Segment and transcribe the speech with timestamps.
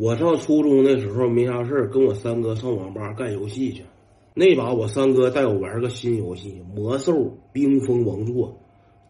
[0.00, 3.84] 我上初中的时候没啥事跟我三哥上网吧干游戏去。
[4.32, 8.48] 那把我三哥带我玩个新游戏《魔兽冰封王座》，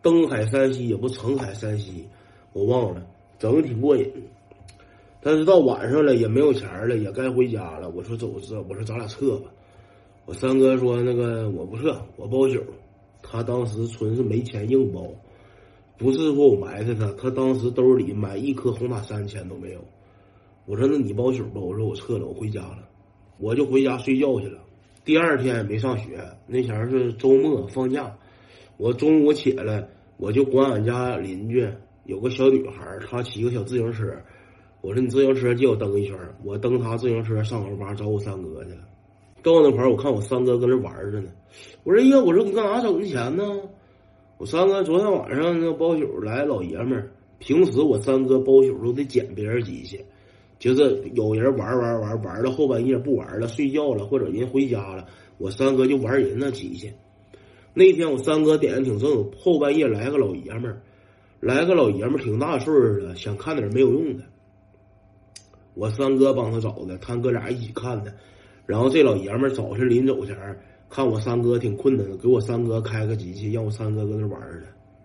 [0.02, 2.06] 登海山西也不成海山西，
[2.52, 3.06] 我忘了，
[3.38, 4.04] 整的挺过瘾。
[5.22, 7.88] 但是到晚上了也没有钱了，也该回家了。
[7.90, 9.48] 我说走这，我说咱俩撤吧。
[10.26, 12.60] 我三哥说那个我不撤，我包宿。
[13.22, 15.06] 他当时纯是没钱硬包，
[15.96, 19.78] 不是说我埋汰他，他当时兜里买一颗红塔山钱都没有。
[20.70, 22.88] 我说那你包宿吧，我说我撤了，我回家了，
[23.38, 24.60] 我就回家睡觉去了。
[25.04, 28.16] 第二天没上学，那前是周末放假，
[28.76, 31.68] 我中午起来，我就管俺家邻居
[32.04, 34.14] 有个小女孩，她骑个小自行车，
[34.80, 38.84] 我说你自行车借我蹬一圈，我蹬她自行车上楼吧找我三哥去了。
[39.42, 41.32] 到那块儿，我看我三哥搁那玩着呢，
[41.82, 43.44] 我说呀，我说你干啥整的钱呢？
[44.38, 50.00] 我三哥昨天晚上那包宿来老爷们儿，平时我三哥包宿都得捡别人机器。
[50.60, 55.06] 就是有人玩玩玩玩到后半夜不玩了，睡觉了，或者人回家了，
[55.38, 56.92] 我三哥就玩人那机器。
[57.72, 60.82] 那天我三哥点的挺正，后半夜来个老爷们儿，
[61.40, 64.24] 来个老爷们儿挺大岁数的，想看点没有用的。
[65.74, 68.12] 我三哥帮他找的，他哥俩一起看的。
[68.66, 70.36] 然后这老爷们儿早晨临走前
[70.90, 74.62] 看我三哥挺困难的，给我三哥开个机器，让我三哥搁那玩儿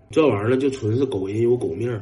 [0.10, 1.98] 这玩意儿就纯是狗人有狗命。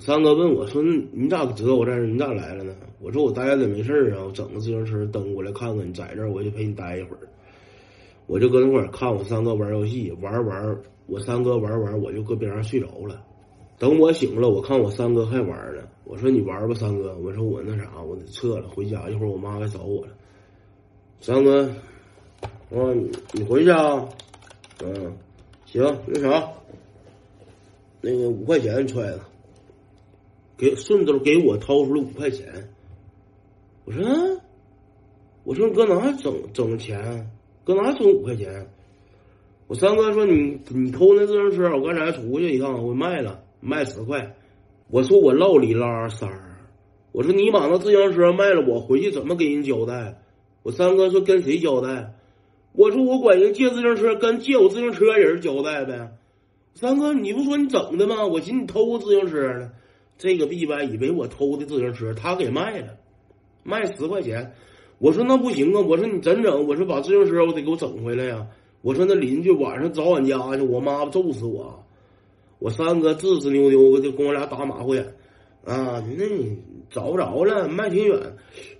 [0.00, 0.82] 三哥问我说
[1.12, 2.06] ：“你咋知道我在这？
[2.06, 7.28] 你咋来了呢？”我说：“我待着没事儿啊，我整个自行车蹬过来看看你在这儿，我就陪你待一会儿。”
[8.26, 13.24] 我就搁那块儿看我三哥玩游戏，玩玩我三哥玩玩，我就搁边上睡着了。
[13.78, 15.82] 等我醒了，我看我三哥还玩呢。
[16.04, 19.08] 我说：“你玩吧，三哥。”我说：“我那啥，我得撤了，回家。
[19.08, 20.12] 一会儿我妈来找我了。”
[21.20, 21.68] 三哥，
[22.68, 24.08] 我你你回去啊？
[24.84, 25.16] 嗯，
[25.64, 26.48] 行，那啥，
[28.00, 29.20] 那个五块钱揣着。
[30.58, 32.68] 给顺兜给我掏出了五块钱，
[33.84, 34.04] 我说，
[35.44, 37.30] 我说搁哪整整钱？
[37.64, 38.68] 搁哪整五块钱？
[39.68, 44.34] 我三哥说你你偷那自行车，我刚才出去一趟，我卖了，卖十块。
[44.90, 46.58] 我说我唠里拉三儿，
[47.12, 50.20] 我说你把那自行车卖了，我回去怎么给人交代？
[50.64, 52.14] 我三哥说跟谁交代？
[52.72, 56.16] 我说我管人借自行车，跟借我自行车人交代呗。
[56.74, 58.26] 三哥，你不说你整的吗？
[58.26, 59.70] 我寻思你偷自行车呢。
[60.18, 62.88] 这个逼歪以为我偷的自行车，他给卖了，
[63.62, 64.52] 卖十块钱。
[64.98, 66.66] 我说那不行啊，我说你怎整？
[66.66, 68.46] 我说把自行车我得给我整回来呀。
[68.82, 71.84] 我说那邻居晚上找俺家去，我妈揍死我。
[72.58, 75.04] 我三哥自自扭扭就跟我俩打马虎眼
[75.64, 76.58] 啊，那你
[76.90, 78.18] 找不着了，卖挺远。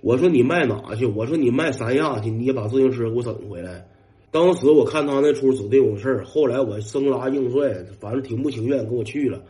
[0.01, 1.05] 我说你卖哪去？
[1.05, 3.87] 我说你卖三亚去，你也把自行车给我整回来。
[4.31, 9.41] 当时我看他那出指定有事儿，后来我生拉硬拽，反正挺不情愿，跟我去了。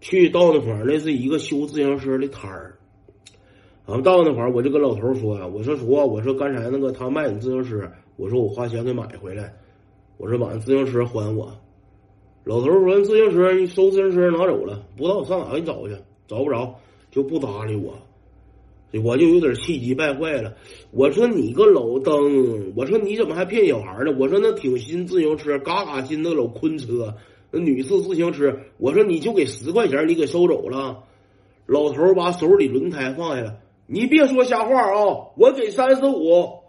[0.00, 2.78] 去到那块儿，那是一个修自行车的摊儿。
[3.86, 9.54] 然后到那块儿，我就跟老头说啊：“我说叔，我说刚才那个他卖你自行车，我说我花钱给买回来，
[10.18, 11.50] 我说把那自行车还我。”
[12.44, 16.74] 老头说：“自行车你收自行车拿走了，不知道上哪给找去，找不着
[17.10, 17.94] 就不搭理我。”
[19.04, 20.54] 我就有点气急败坏了。
[20.92, 24.14] 我说：“你个老登，我说你怎么还骗小孩呢？
[24.18, 27.14] 我说那挺新自行车，嘎嘎新那老坤车。”
[27.50, 31.04] 那女士自行车，我说你就给十块钱，你给收走了。
[31.66, 35.28] 老头把手里轮胎放下了，你别说瞎话啊！
[35.36, 36.60] 我给三十五。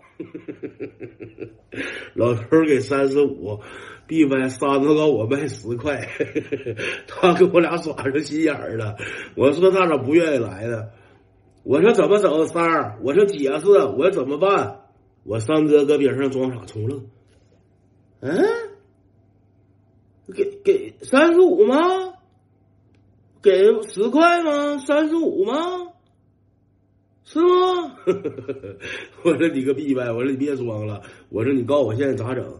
[2.13, 3.59] 老头给三十五，
[4.07, 6.07] 弟妹三子高我卖十块，
[7.07, 8.95] 他给我俩耍上心眼了。
[9.35, 10.87] 我说他咋不愿意来呢？
[11.63, 12.45] 我说怎么整？
[12.47, 14.81] 三儿，我说解释，我怎么办？
[15.23, 17.05] 我三哥搁边上装傻充愣，
[18.21, 18.68] 嗯。
[20.33, 21.77] 给给三十五吗？
[23.41, 24.77] 给十块吗？
[24.79, 25.53] 三十五吗？
[27.23, 27.95] 是吗？
[29.23, 30.11] 我说你个逼呗！
[30.11, 31.01] 我说你别装了！
[31.29, 32.59] 我说你告诉我现在咋整？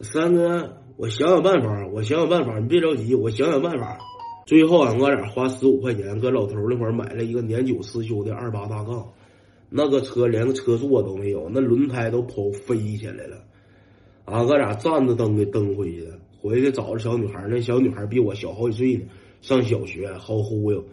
[0.00, 3.98] 三哥，我想想办法，我想想办法，你别着急，我想想办法。
[4.46, 9.12] 最后俺哥俩花十五块钱，搁老头那块买了一个年久失修的二八大杠，
[9.68, 13.42] 那个车连个车座都没有，那轮胎都跑飞起来了。
[14.24, 16.18] 俺哥俩站着蹬给蹬回去的。
[16.40, 19.04] 回去找着小女孩，那小女孩比我小好几岁呢，
[19.40, 20.84] 上小学，好忽悠。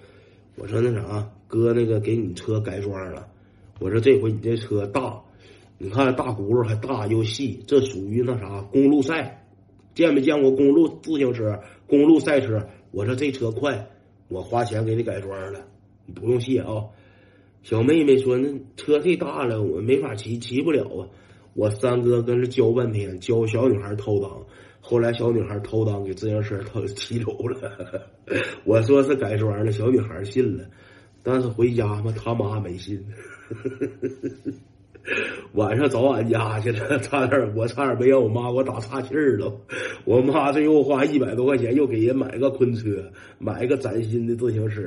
[0.56, 3.28] 我说那啥，哥，那个给你车改装了。
[3.80, 5.22] 我说这回你这车大，
[5.78, 9.40] 你看大轱辘还大又细，这属于那啥公路赛。
[9.96, 12.68] 见没见过公路自行车、公路赛车？
[12.90, 13.90] 我说这车快，
[14.28, 15.66] 我花钱给你改装了，
[16.06, 16.86] 你不用谢啊。
[17.62, 21.08] 小妹妹说那车太大了，我没法骑，骑不了啊。
[21.54, 24.46] 我三哥跟着教半天，教小女孩掏档。
[24.86, 27.72] 后来小女孩偷裆给自行车偷骑走了，
[28.66, 30.66] 我说是改装的，小女孩信了。
[31.24, 33.02] 但是回家嘛，他妈没信。
[35.54, 39.58] 晚上找俺家去了，差点我差点没让我妈给我打岔气儿了。
[40.04, 43.10] 我妈最后花一百多块钱又给人买个昆车，
[43.40, 44.82] 买个崭新的自行车。